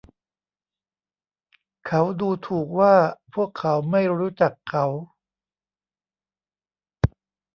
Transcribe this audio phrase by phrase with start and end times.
[1.87, 2.95] เขาดูถูกว่า
[3.33, 4.85] พวกเขาไม่รู้จักเขา